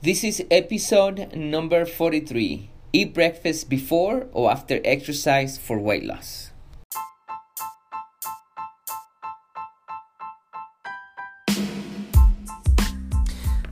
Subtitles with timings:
[0.00, 6.52] This is episode number 43 Eat breakfast before or after exercise for weight loss.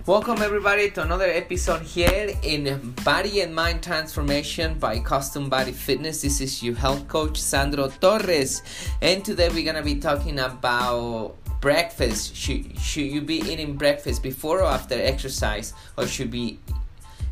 [0.05, 6.23] Welcome, everybody, to another episode here in Body and Mind Transformation by Custom Body Fitness.
[6.23, 8.63] This is your health coach, Sandro Torres,
[9.01, 12.35] and today we're gonna be talking about breakfast.
[12.37, 16.59] Should, should you be eating breakfast before or after exercise, or should be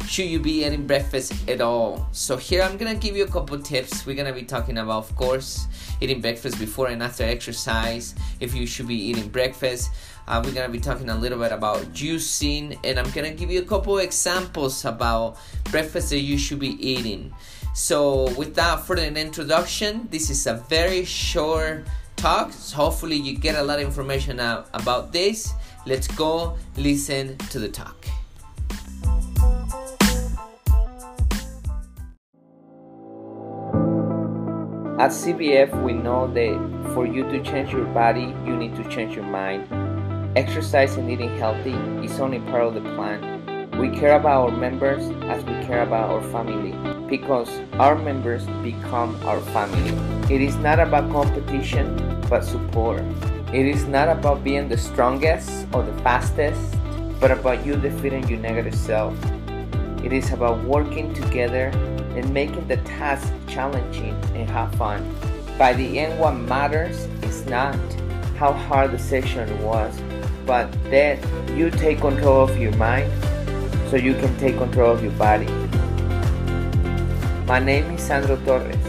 [0.07, 2.07] should you be eating breakfast at all?
[2.13, 4.05] So here I'm gonna give you a couple tips.
[4.05, 5.67] We're gonna be talking about, of course,
[6.01, 8.15] eating breakfast before and after exercise.
[8.39, 9.91] If you should be eating breakfast.
[10.27, 13.61] Uh, we're gonna be talking a little bit about juicing, and I'm gonna give you
[13.61, 15.37] a couple examples about
[15.71, 17.33] breakfast that you should be eating.
[17.75, 22.53] So, without further introduction, this is a very short talk.
[22.53, 25.53] So hopefully, you get a lot of information out about this.
[25.87, 28.07] Let's go listen to the talk.
[34.97, 39.15] At CBF, we know that for you to change your body, you need to change
[39.15, 39.69] your mind.
[40.35, 43.69] Exercise and eating healthy is only part of the plan.
[43.79, 46.73] We care about our members as we care about our family
[47.09, 50.14] because our members become our family.
[50.31, 51.95] It is not about competition
[52.31, 53.03] but support.
[53.53, 56.61] It is not about being the strongest or the fastest
[57.21, 59.15] but about you defeating your negative self.
[60.03, 61.67] It is about working together
[62.17, 65.05] and making the task challenging and have fun.
[65.59, 67.77] By the end, what matters is not
[68.37, 70.01] how hard the session was,
[70.47, 71.19] but that
[71.51, 73.13] you take control of your mind
[73.91, 75.49] so you can take control of your body.
[77.47, 78.84] My name is Sandro Torres,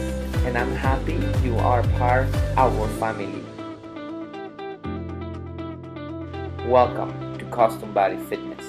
[0.46, 3.44] and I'm happy you are part of our family.
[6.70, 8.64] Welcome to Custom Body Fitness.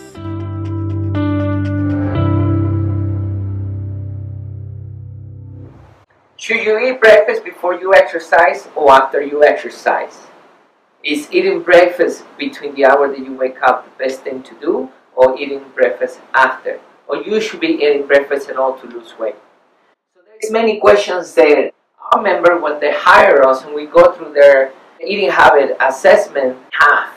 [6.39, 10.27] Should you eat breakfast before you exercise or after you exercise?
[11.05, 14.89] Is eating breakfast between the hour that you wake up the best thing to do,
[15.15, 16.81] or eating breakfast after?
[17.07, 19.37] Or you should be eating breakfast at all to lose weight?
[20.15, 21.73] So there's many questions that
[22.13, 24.73] our member when they hire us and we go through their
[25.05, 27.13] eating habit assessment have.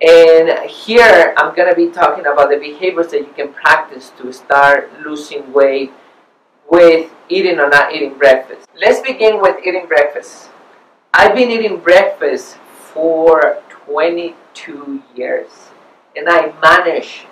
[0.00, 4.32] And here I'm going to be talking about the behaviors that you can practice to
[4.32, 5.92] start losing weight
[6.70, 8.68] with eating or not eating breakfast.
[8.78, 10.50] Let's begin with eating breakfast.
[11.14, 12.56] I've been eating breakfast
[12.92, 15.48] for 22 years
[16.14, 17.22] and I managed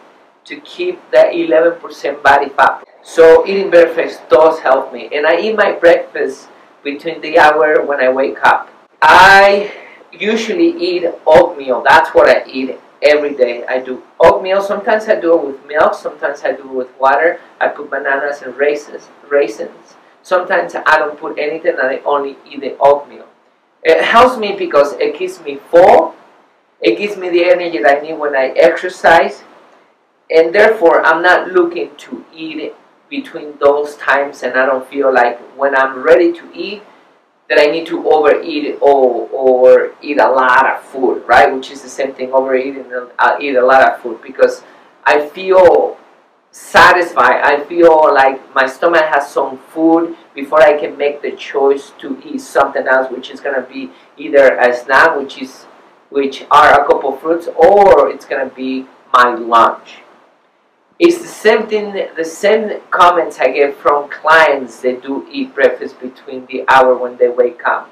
[0.47, 2.87] to keep that 11% body fat.
[3.03, 6.49] So eating breakfast does help me and I eat my breakfast
[6.85, 8.69] between the hour when I wake up.
[9.03, 9.73] I
[10.13, 11.83] usually eat oatmeal.
[11.83, 13.65] That's what I eat every day.
[13.67, 14.63] I do oatmeal.
[14.63, 15.95] Sometimes I do it with milk.
[15.95, 17.41] Sometimes I do it with water.
[17.61, 19.09] I put bananas and raisins.
[19.29, 19.97] Raisins.
[20.23, 23.27] Sometimes I don't put anything and I only eat the oatmeal.
[23.83, 26.15] It helps me because it keeps me full.
[26.81, 29.43] It gives me the energy that I need when I exercise.
[30.31, 32.75] And therefore, I'm not looking to eat
[33.17, 36.83] between those times and I don't feel like when I'm ready to eat
[37.49, 41.53] that I need to overeat or, or eat a lot of food, right?
[41.55, 42.87] Which is the same thing, overeating,
[43.19, 44.63] I'll eat a lot of food because
[45.05, 45.99] I feel
[46.51, 47.43] satisfied.
[47.43, 52.21] I feel like my stomach has some food before I can make the choice to
[52.25, 55.67] eat something else, which is gonna be either a snack, which is
[56.11, 60.04] which are a couple of fruits, or it's gonna be my lunch.
[60.99, 65.99] It's the same thing, the same comments I get from clients that do eat breakfast
[66.01, 67.91] between the hour when they wake up.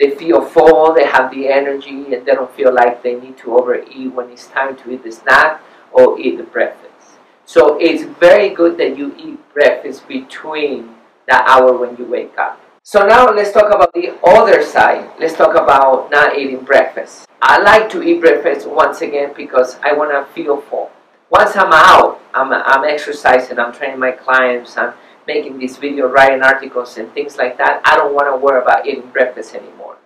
[0.00, 3.56] They feel full, they have the energy, and they don't feel like they need to
[3.56, 5.62] overeat when it's time to eat the snack
[5.92, 7.18] or eat the breakfast.
[7.44, 10.94] So it's very good that you eat breakfast between
[11.28, 12.60] the hour when you wake up.
[12.82, 15.08] So now let's talk about the other side.
[15.20, 17.26] Let's talk about not eating breakfast.
[17.40, 20.90] I like to eat breakfast once again because I want to feel full.
[21.30, 24.94] Once I'm out, I'm, I'm exercising, I'm training my clients, I'm
[25.26, 28.86] making this video, writing articles and things like that, I don't want to worry about
[28.86, 29.96] eating breakfast anymore.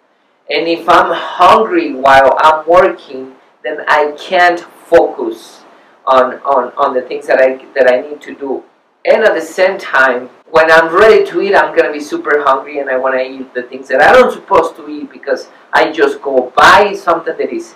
[0.50, 5.62] And if I'm hungry while I'm working, then I can't focus
[6.06, 8.64] on, on, on the things that I, that I need to do.
[9.06, 12.42] And at the same time, when I'm ready to eat, I'm going to be super
[12.42, 15.48] hungry and I want to eat the things that I don't supposed to eat because
[15.72, 17.74] I just go buy something that is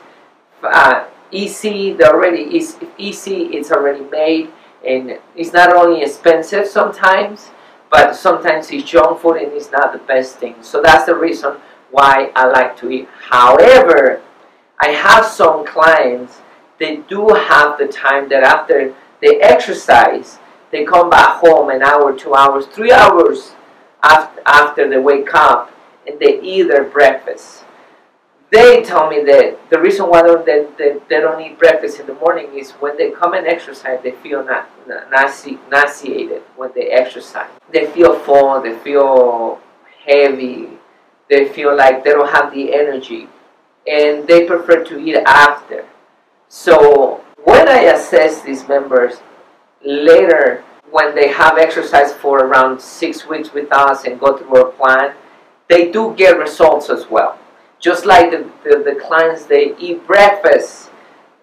[0.63, 4.51] uh, easy, the already is easy, it's already made,
[4.87, 7.51] and it's not only expensive sometimes,
[7.91, 10.55] but sometimes it's junk food and it's not the best thing.
[10.63, 11.57] So that's the reason
[11.91, 13.09] why I like to eat.
[13.31, 14.23] However,
[14.81, 16.41] I have some clients
[16.79, 20.39] they do have the time that after they exercise,
[20.71, 23.53] they come back home an hour, two hours, three hours
[24.03, 25.73] after, after they wake up
[26.07, 27.65] and they eat their breakfast.
[28.51, 32.15] They tell me that the reason why they, they, they don't eat breakfast in the
[32.15, 34.71] morning is when they come and exercise, they feel not,
[35.71, 37.51] nauseated when they exercise.
[37.71, 39.61] They feel full, they feel
[40.07, 40.71] heavy,
[41.29, 43.29] they feel like they don't have the energy,
[43.87, 45.85] and they prefer to eat after.
[46.49, 49.21] So when I assess these members
[49.85, 54.71] later, when they have exercise for around six weeks with us and go through our
[54.73, 55.15] plan,
[55.69, 57.39] they do get results as well.
[57.81, 60.91] Just like the, the, the clients, they eat breakfast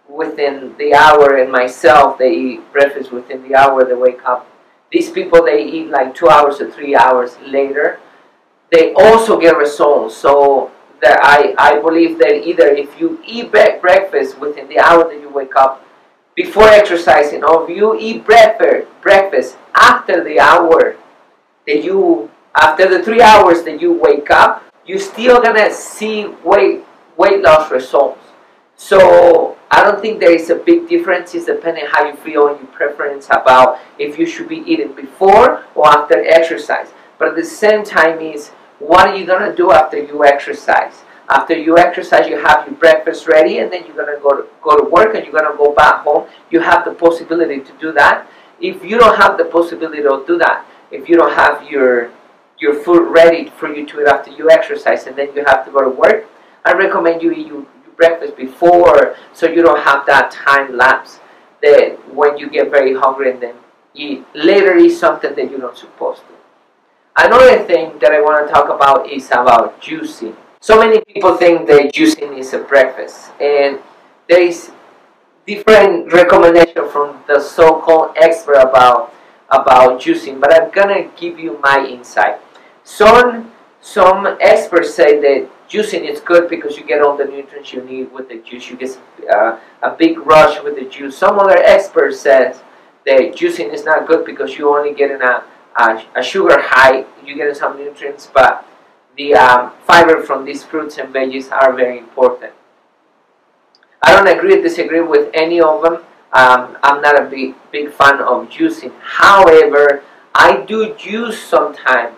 [0.07, 4.47] within the hour, and myself, they eat breakfast within the hour they wake up.
[4.91, 7.99] These people, they eat like two hours or three hours later.
[8.71, 10.15] They also get results.
[10.15, 10.71] So
[11.01, 15.29] that I, I believe that either if you eat breakfast within the hour that you
[15.29, 15.83] wake up
[16.35, 20.97] before exercising, or if you eat breakfast, breakfast after the hour
[21.67, 26.83] that you, after the three hours that you wake up, you're still gonna see weight,
[27.17, 28.19] weight loss results.
[28.77, 31.33] So I don't think there is a big difference.
[31.33, 35.63] It's depending how you feel and your preference about if you should be eating before
[35.75, 36.87] or after exercise.
[37.17, 38.49] But at the same time is
[38.79, 41.03] what are you to do after you exercise?
[41.29, 44.77] After you exercise, you have your breakfast ready, and then you're to go to, go
[44.77, 46.27] to work, and you're to go back home.
[46.51, 48.27] You have the possibility to do that.
[48.61, 52.11] If you don't have the possibility to do that, if you don't have your
[52.59, 55.71] your food ready for you to eat after you exercise, and then you have to
[55.71, 56.25] go to work,
[56.63, 57.65] I recommend you eat your,
[57.95, 61.19] breakfast before, so you don't have that time lapse
[61.61, 63.55] that when you get very hungry and then
[63.93, 66.33] eat later eat something that you're not supposed to.
[67.15, 70.35] Another thing that I want to talk about is about juicing.
[70.59, 73.79] So many people think that juicing is a breakfast, and
[74.27, 74.71] there is
[75.47, 79.13] different recommendation from the so-called expert about
[79.61, 82.39] about juicing, but I'm gonna give you my insight.
[82.83, 87.83] Some some experts say that juicing is good because you get all the nutrients you
[87.83, 88.69] need with the juice.
[88.69, 88.97] You get
[89.31, 91.17] uh, a big rush with the juice.
[91.17, 92.61] Some other experts says
[93.05, 95.43] that juicing is not good because you only get in a
[95.75, 98.65] uh, a sugar high, you get some nutrients, but
[99.17, 102.53] the um, fiber from these fruits and veggies are very important.
[104.01, 106.03] I don't agree or disagree with any of them.
[106.35, 108.91] Um, I'm not a big, big fan of juicing.
[108.99, 110.03] However,
[110.35, 112.13] I do juice sometimes.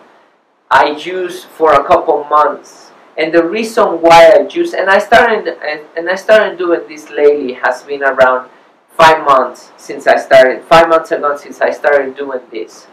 [0.72, 2.90] I juice for a couple months.
[3.16, 7.52] And the reason why I juice, and I started, and, I started doing this lately,
[7.62, 8.50] has been around
[8.96, 12.88] five months since I started, five months ago since I started doing this.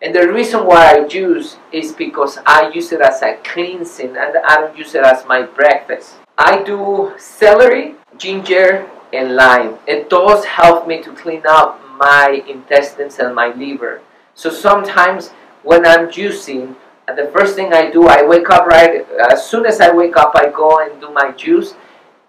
[0.00, 4.36] And the reason why I juice is because I use it as a cleansing and
[4.46, 6.14] I don't use it as my breakfast.
[6.38, 9.78] I do celery, ginger, and lime.
[9.86, 14.00] It does help me to clean up my intestines and my liver.
[14.34, 15.30] So sometimes
[15.62, 16.76] when I'm juicing,
[17.08, 20.16] uh, the first thing I do, I wake up right, as soon as I wake
[20.16, 21.74] up, I go and do my juice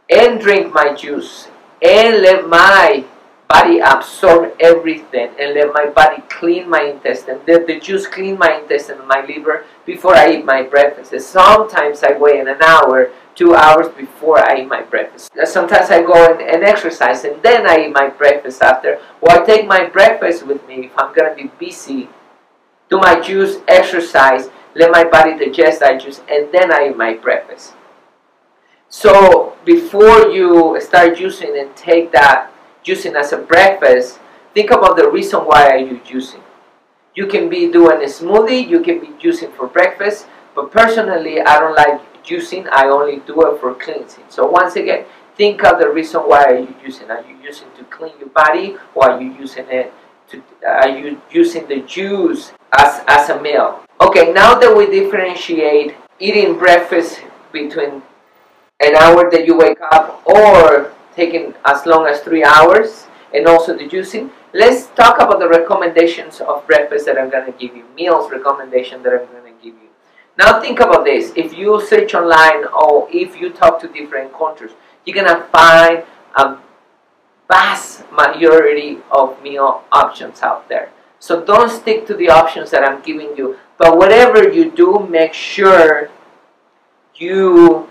[0.10, 1.48] and drink my juice
[1.82, 3.06] and let my
[3.48, 7.40] body absorb everything and let my body clean my intestine.
[7.48, 11.14] Let the juice clean my intestine and my liver before I eat my breakfast.
[11.14, 15.32] And sometimes I wait in an hour, two hours before I eat my breakfast.
[15.46, 19.00] Sometimes I go and, and exercise and then I eat my breakfast after.
[19.22, 22.10] Or I take my breakfast with me if I'm going to be busy.
[22.90, 27.14] Do my juice, exercise, let my body digest that juice, and then I eat my
[27.14, 27.74] breakfast.
[28.90, 32.52] So before you start juicing and take that
[32.86, 34.20] juicing as a breakfast,
[34.54, 36.42] think about the reason why are you juicing.
[37.16, 41.60] You can be doing a smoothie, you can be juicing for breakfast, but personally I
[41.60, 44.26] don't like juicing, I only do it for cleansing.
[44.30, 47.10] So once again, think of the reason why are you using.
[47.10, 49.94] Are you using to clean your body or are you using it
[50.30, 53.84] to, are you using the juice as, as a meal?
[54.02, 58.02] Okay, now that we differentiate eating breakfast between
[58.80, 63.78] an hour that you wake up or taking as long as three hours and also
[63.78, 64.30] the juicing.
[64.54, 69.02] Let's talk about the recommendations of breakfast that I'm going to give you, meals recommendation
[69.04, 69.43] that I'm going to.
[70.38, 71.32] Now think about this.
[71.36, 74.72] If you search online or if you talk to different countries,
[75.06, 76.04] you're going to find
[76.36, 76.58] a
[77.48, 80.90] vast majority of meal options out there.
[81.20, 83.58] So don't stick to the options that I'm giving you.
[83.78, 86.10] But whatever you do, make sure
[87.16, 87.90] you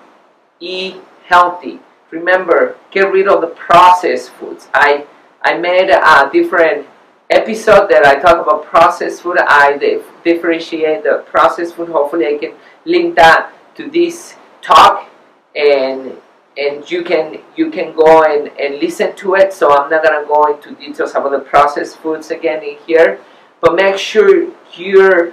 [0.61, 0.96] eat
[1.26, 1.80] healthy.
[2.11, 4.68] Remember, get rid of the processed foods.
[4.75, 5.06] I,
[5.42, 6.87] I made a different
[7.32, 9.38] episode that I talk about processed food.
[9.40, 9.78] I
[10.24, 11.88] differentiate the processed food.
[11.88, 15.08] Hopefully I can link that to this talk
[15.56, 16.16] and
[16.56, 20.24] and you can you can go and, and listen to it so i'm not to
[20.28, 23.18] go into details about the processed foods again in here
[23.60, 25.32] but make sure your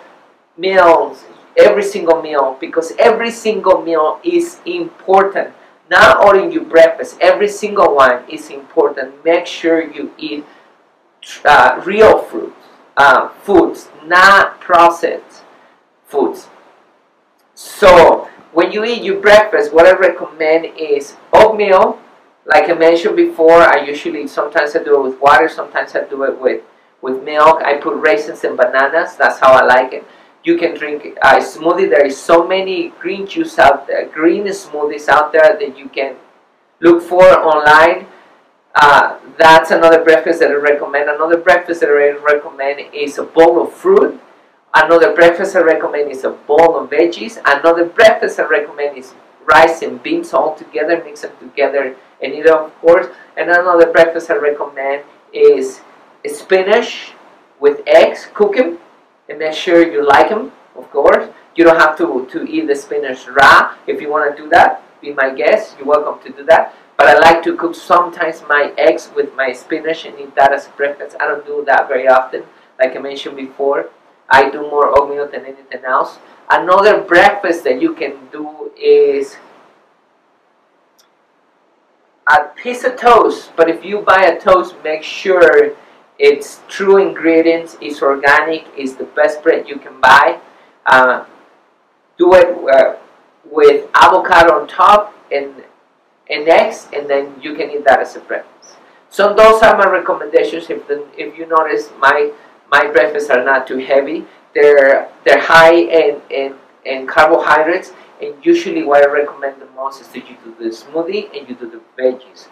[0.57, 1.25] meals
[1.57, 5.53] every single meal because every single meal is important
[5.89, 10.45] not only your breakfast every single one is important make sure you eat
[11.45, 12.55] uh, real fruits
[12.97, 15.43] uh, foods not processed
[16.05, 16.47] foods
[17.53, 21.99] so when you eat your breakfast, what I recommend is oatmeal.
[22.45, 26.23] Like I mentioned before, I usually sometimes I do it with water, sometimes I do
[26.23, 26.63] it with
[27.01, 27.61] with milk.
[27.61, 29.15] I put raisins and bananas.
[29.17, 30.05] That's how I like it.
[30.43, 31.89] You can drink a smoothie.
[31.89, 36.15] There is so many green juice out there, green smoothies out there that you can
[36.79, 38.07] look for online.
[38.81, 41.09] Uh, that's another breakfast that I recommend.
[41.09, 44.19] Another breakfast that I recommend is a bowl of fruit
[44.73, 47.41] Another breakfast I recommend is a bowl of veggies.
[47.43, 52.45] Another breakfast I recommend is rice and beans all together, mix them together and eat
[52.45, 53.07] them, of course.
[53.35, 55.81] And another breakfast I recommend is
[56.27, 57.13] spinach
[57.59, 58.77] with eggs, cook them
[59.27, 61.27] and make sure you like them, of course.
[61.55, 63.73] You don't have to, to eat the spinach raw.
[63.87, 65.77] If you want to do that, be my guest.
[65.79, 66.75] You're welcome to do that.
[66.99, 70.67] But I like to cook sometimes my eggs with my spinach and eat that as
[70.67, 71.15] breakfast.
[71.17, 72.43] I don't do that very often,
[72.77, 73.89] like I mentioned before.
[74.29, 76.19] I do more oatmeal than anything else.
[76.49, 79.37] Another breakfast that you can do is
[82.27, 83.51] a piece of toast.
[83.55, 85.71] But if you buy a toast, make sure
[86.19, 90.41] it's true ingredients, it's organic, it's the best bread you can buy.
[90.85, 91.23] Uh,
[92.17, 92.97] do it uh,
[93.49, 95.63] with avocado on top and,
[96.29, 98.75] and eggs, and then you can eat that as a breakfast.
[99.09, 100.69] So those are my recommendations.
[100.69, 102.31] If, the, if you notice, my
[102.71, 104.25] my breakfasts are not too heavy.
[104.53, 106.55] They're they're high in, in,
[106.85, 111.35] in carbohydrates and usually what I recommend the most is that you do the smoothie
[111.37, 112.47] and you do the veggies.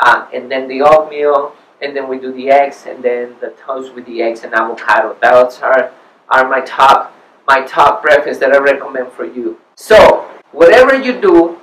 [0.00, 3.94] Uh, and then the oatmeal and then we do the eggs and then the toast
[3.94, 5.16] with the eggs and avocado.
[5.22, 5.92] Those are,
[6.28, 7.14] are my top
[7.46, 9.58] my top breakfast that I recommend for you.
[9.76, 11.58] So whatever you do,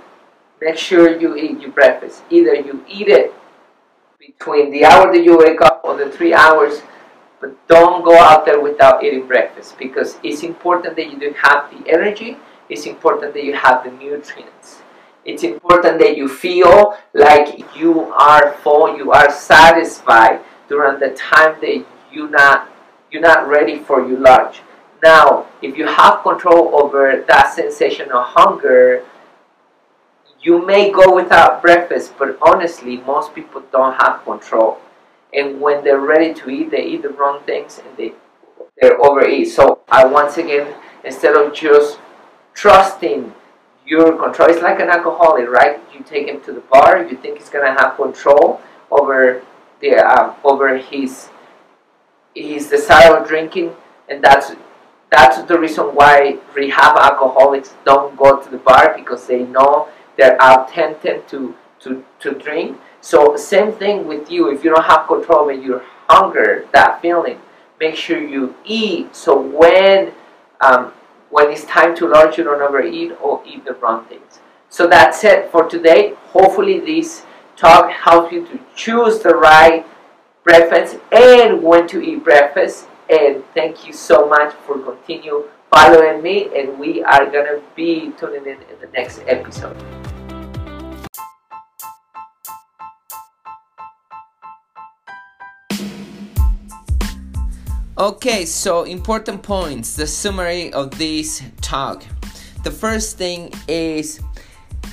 [0.61, 2.23] make sure you eat your breakfast.
[2.29, 3.33] Either you eat it
[4.19, 6.81] between the hour that you wake up or the three hours
[7.39, 11.89] but don't go out there without eating breakfast because it's important that you have the
[11.89, 12.37] energy.
[12.67, 14.81] It's important that you have the nutrients.
[15.25, 21.59] It's important that you feel like you are full, you are satisfied during the time
[21.61, 22.69] that you're not
[23.11, 24.61] you're not ready for your lunch.
[25.01, 29.03] Now, if you have control over that sensation of hunger,
[30.41, 34.79] you may go without breakfast, but honestly, most people don't have control
[35.33, 38.13] and when they're ready to eat, they eat the wrong things and they
[38.81, 39.49] they overeat.
[39.49, 41.99] So I once again, instead of just
[42.53, 43.33] trusting
[43.85, 45.79] your control, it's like an alcoholic, right?
[45.93, 49.43] You take him to the bar, you think he's gonna have control over
[49.81, 51.29] the uh, over his
[52.33, 53.75] his desire of drinking,
[54.07, 54.53] and that's
[55.11, 59.89] that's the reason why rehab alcoholics don't go to the bar because they know
[60.19, 64.51] they're out tempted to to to drink so same thing with you.
[64.51, 67.39] If you don't have control over your hunger, that feeling,
[67.79, 69.15] make sure you eat.
[69.15, 70.11] So when
[70.61, 70.91] um,
[71.29, 74.39] when it's time to lunch, you don't overeat or eat the wrong things.
[74.69, 76.13] So that's it for today.
[76.27, 77.23] Hopefully this
[77.55, 79.85] talk helps you to choose the right
[80.43, 82.87] breakfast and when to eat breakfast.
[83.09, 86.49] And thank you so much for continue following me.
[86.55, 89.77] And we are gonna be tuning in in the next episode.
[97.99, 102.01] Okay, so important points, the summary of this talk.
[102.63, 104.21] The first thing is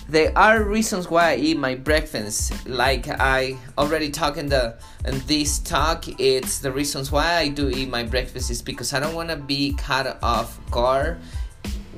[0.08, 2.66] there are reasons why I eat my breakfast.
[2.66, 7.70] Like I already talked in the in this talk, it's the reasons why I do
[7.70, 11.18] eat my breakfast is because I don't want to be caught off guard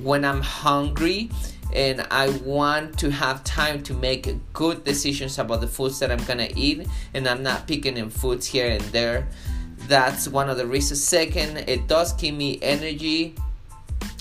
[0.02, 1.30] when I'm hungry
[1.72, 6.22] and I want to have time to make good decisions about the foods that I'm
[6.24, 9.26] gonna eat and I'm not picking in foods here and there
[9.88, 11.02] that's one of the reasons.
[11.02, 13.34] Second it does give me energy.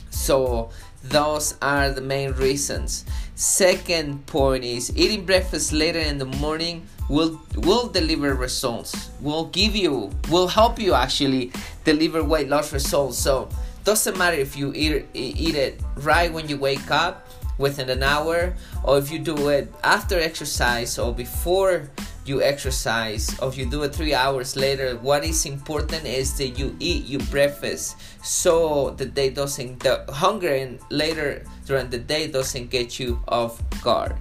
[0.09, 0.71] So
[1.03, 3.05] those are the main reasons.
[3.35, 9.75] Second point is eating breakfast later in the morning will will deliver results will give
[9.75, 11.51] you will help you actually
[11.83, 13.17] deliver weight loss results.
[13.17, 13.49] So
[13.83, 18.53] doesn't matter if you eat, eat it right when you wake up within an hour
[18.83, 21.89] or if you do it after exercise or before
[22.27, 26.75] you exercise or you do it three hours later what is important is that you
[26.79, 32.69] eat your breakfast so the day doesn't the hunger and later during the day doesn't
[32.69, 34.15] get you off guard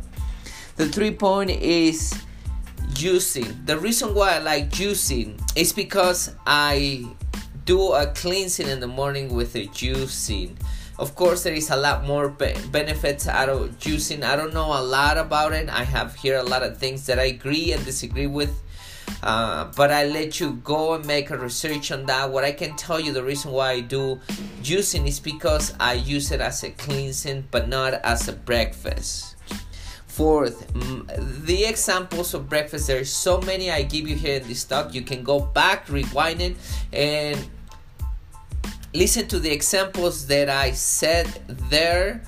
[0.77, 2.13] The three point is
[2.93, 3.65] juicing.
[3.65, 7.07] The reason why I like juicing is because I
[7.65, 10.57] do a cleansing in the morning with a juicing.
[10.99, 14.23] Of course, there is a lot more be- benefits out of juicing.
[14.23, 15.69] I don't know a lot about it.
[15.69, 18.63] I have here a lot of things that I agree and disagree with.
[19.23, 22.31] Uh, but I let you go and make a research on that.
[22.31, 24.21] What I can tell you, the reason why I do
[24.63, 29.37] juicing is because I use it as a cleansing, but not as a breakfast.
[30.07, 30.67] Fourth,
[31.45, 32.87] the examples of breakfast.
[32.87, 34.95] There's so many I give you here in this talk.
[34.95, 36.57] You can go back, rewind it,
[36.91, 37.39] and
[38.97, 41.27] listen to the examples that I said
[41.69, 42.23] there.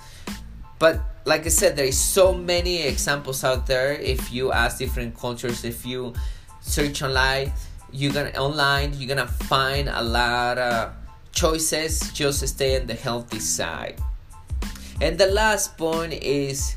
[0.78, 3.94] But like I said, there is so many examples out there.
[3.94, 6.12] If you ask different cultures, if you
[6.60, 7.52] search online,
[7.90, 10.92] you're gonna online, you're gonna find a lot of
[11.32, 12.12] choices.
[12.12, 13.98] Just stay on the healthy side.
[15.00, 16.76] And the last point is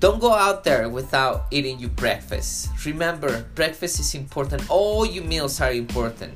[0.00, 2.68] don't go out there without eating your breakfast.
[2.84, 4.68] Remember, breakfast is important.
[4.68, 6.34] All your meals are important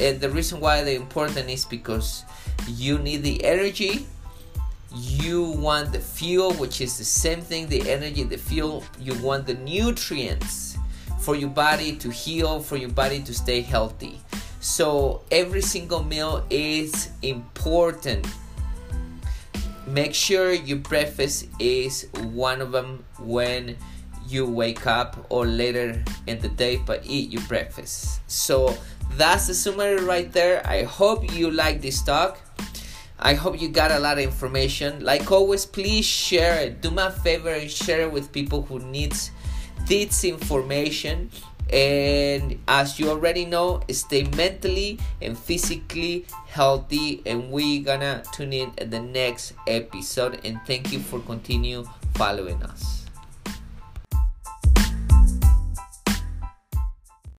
[0.00, 2.24] and the reason why they're important is because
[2.66, 4.06] you need the energy.
[4.92, 8.82] You want the fuel which is the same thing the energy the fuel.
[8.98, 10.78] You want the nutrients
[11.20, 14.20] for your body to heal for your body to stay healthy.
[14.60, 18.26] So every single meal is important.
[19.86, 23.76] Make sure your breakfast is one of them when
[24.30, 28.76] you wake up or later in the day but eat your breakfast so
[29.16, 30.64] that's the summary right there.
[30.66, 32.38] I hope you like this talk.
[33.18, 35.04] I hope you got a lot of information.
[35.04, 36.80] Like always, please share it.
[36.80, 39.30] Do a favor and share it with people who needs
[39.86, 41.30] this information.
[41.70, 47.22] And as you already know, stay mentally and physically healthy.
[47.26, 50.40] And we gonna tune in at the next episode.
[50.44, 51.84] And thank you for continue
[52.14, 52.99] following us.